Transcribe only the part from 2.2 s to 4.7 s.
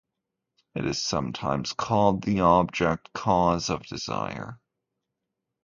the object cause of desire.